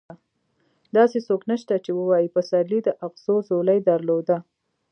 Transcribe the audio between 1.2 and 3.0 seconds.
څوک نشته چې ووايي پسرلي د